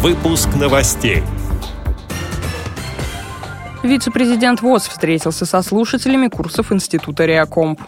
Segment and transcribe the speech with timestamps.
[0.00, 1.24] Выпуск новостей.
[3.82, 7.80] Вице-президент ВОЗ встретился со слушателями курсов Института Реакомп.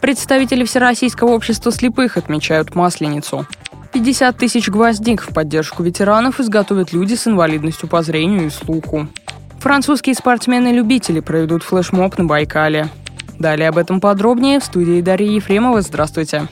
[0.00, 3.46] Представители Всероссийского общества слепых отмечают Масленицу.
[3.92, 9.08] 50 тысяч гвоздик в поддержку ветеранов изготовят люди с инвалидностью по зрению и слуху.
[9.58, 12.88] Французские спортсмены-любители проведут флешмоб на Байкале.
[13.38, 15.82] Далее об этом подробнее в студии Дарьи Ефремова.
[15.82, 16.48] Здравствуйте.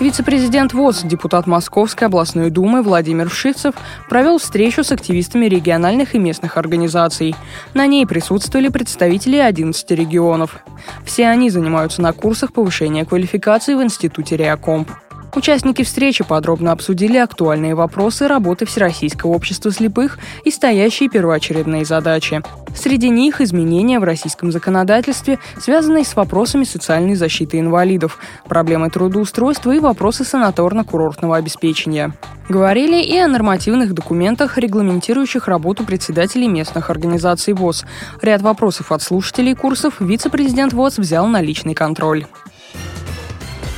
[0.00, 3.76] Вице-президент ВОЗ, депутат Московской областной думы Владимир Вшивцев
[4.08, 7.34] провел встречу с активистами региональных и местных организаций.
[7.74, 10.58] На ней присутствовали представители 11 регионов.
[11.04, 14.90] Все они занимаются на курсах повышения квалификации в Институте Реакомп.
[15.34, 22.40] Участники встречи подробно обсудили актуальные вопросы работы Всероссийского общества слепых и стоящие первоочередные задачи.
[22.76, 29.80] Среди них изменения в российском законодательстве, связанные с вопросами социальной защиты инвалидов, проблемы трудоустройства и
[29.80, 32.12] вопросы санаторно-курортного обеспечения.
[32.48, 37.86] Говорили и о нормативных документах, регламентирующих работу председателей местных организаций ВОЗ.
[38.22, 42.26] Ряд вопросов от слушателей курсов вице-президент ВОЗ взял на личный контроль.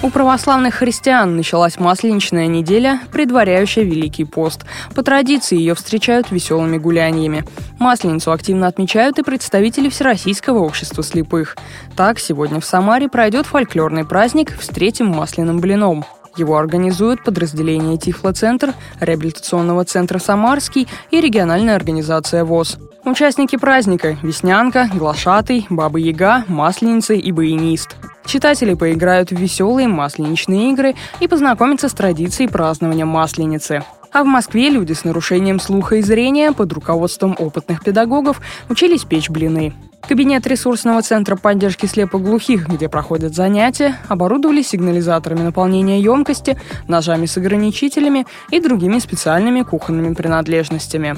[0.07, 4.65] У православных христиан началась масленичная неделя, предваряющая Великий пост.
[4.95, 7.45] По традиции ее встречают веселыми гуляниями.
[7.81, 11.57] Масленицу активно отмечают и представители Всероссийского общества слепых.
[11.97, 16.05] Так, сегодня в Самаре пройдет фольклорный праздник «Встретим масляным блином».
[16.37, 22.79] Его организуют подразделение Тифлоцентр, реабилитационного центра «Самарский» и региональная организация ВОЗ.
[23.05, 27.97] Участники праздника– Веснянка, Глашатый, Баба Яга, Масленица и Баянист.
[28.27, 33.85] Читатели поиграют в веселые масленичные игры и познакомятся с традицией празднования Масленицы.
[34.13, 39.31] А в Москве люди с нарушением слуха и зрения под руководством опытных педагогов учились печь
[39.31, 39.75] блины.
[40.09, 48.27] Кабинет ресурсного центра поддержки слепоглухих, где проходят занятия, оборудовали сигнализаторами наполнения емкости, ножами с ограничителями
[48.51, 51.17] и другими специальными кухонными принадлежностями.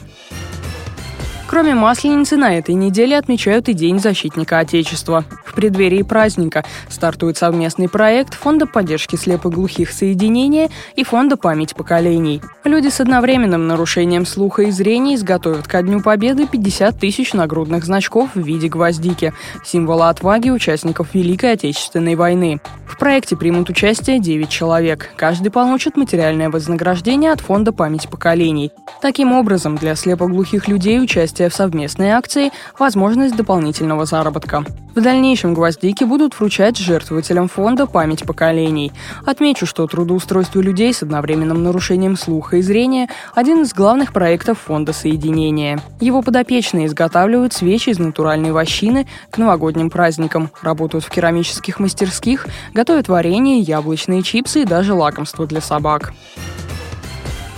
[1.49, 5.25] Кроме Масленицы, на этой неделе отмечают и День защитника Отечества.
[5.47, 12.43] В преддверии праздника стартует совместный проект Фонда поддержки слепоглухих соединения и Фонда память поколений.
[12.65, 18.29] Люди с одновременным нарушением слуха и зрения изготовят ко Дню Победы 50 тысяч нагрудных значков
[18.35, 19.33] в виде гвоздики,
[19.65, 22.61] символа отваги участников Великой Отечественной войны.
[22.87, 25.11] В проекте примут участие 9 человек.
[25.17, 28.71] Каждый получит материальное вознаграждение от Фонда память поколений.
[29.01, 34.65] Таким образом, для слепоглухих людей участие участие в совместной акции возможность дополнительного заработка.
[34.95, 38.93] В дальнейшем гвоздики будут вручать жертвователям фонда «Память поколений».
[39.25, 44.93] Отмечу, что трудоустройство людей с одновременным нарушением слуха и зрения– один из главных проектов фонда
[44.93, 45.81] соединения.
[46.01, 53.09] Его подопечные изготавливают свечи из натуральной вощины к новогодним праздникам, работают в керамических мастерских, готовят
[53.09, 56.13] варенье, яблочные чипсы и даже лакомства для собак.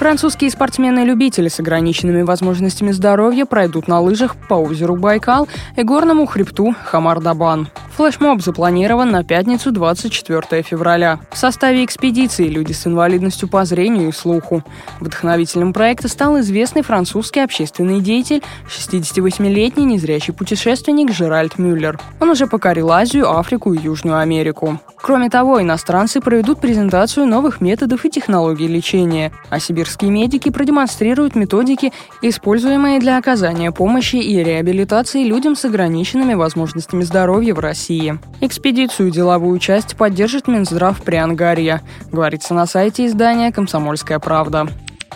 [0.00, 5.46] Французские спортсмены-любители с ограниченными возможностями здоровья пройдут на лыжах по озеру Байкал
[5.76, 7.68] и горному хребту Хамар-Дабан.
[7.98, 11.20] Флешмоб запланирован на пятницу 24 февраля.
[11.30, 14.62] В составе экспедиции люди с инвалидностью по зрению и слуху.
[15.00, 22.00] Вдохновителем проекта стал известный французский общественный деятель, 68-летний незрячий путешественник Жеральд Мюллер.
[22.20, 24.80] Он уже покорил Азию, Африку и Южную Америку.
[24.96, 31.92] Кроме того, иностранцы проведут презентацию новых методов и технологий лечения, а сибирские медики продемонстрируют методики,
[32.20, 37.60] используемые для оказания помощи и реабилитации людям с ограниченными возможностями здоровья в.
[37.60, 38.18] России.
[38.40, 44.66] Экспедицию деловую часть поддержит Минздрав Приангарья, говорится на сайте издания «Комсомольская правда».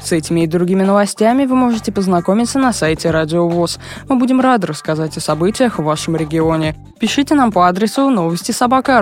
[0.00, 3.78] С этими и другими новостями вы можете познакомиться на сайте Радио ВОЗ.
[4.08, 6.76] Мы будем рады рассказать о событиях в вашем регионе.
[6.98, 9.00] Пишите нам по адресу новости собака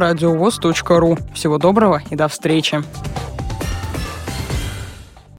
[1.01, 1.19] ру.
[1.35, 2.83] Всего доброго и до встречи.